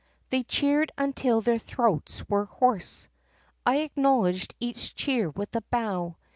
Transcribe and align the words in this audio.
They 0.31 0.41
cheered 0.41 0.91
until 0.97 1.41
their 1.41 1.59
throats 1.59 2.27
were 2.27 2.45
hoarse. 2.45 3.07
"I 3.67 3.81
acknowledged 3.81 4.55
each 4.59 4.95
cheer 4.95 5.29
with 5.29 5.55
a 5.55 5.61
bow. 5.69 6.17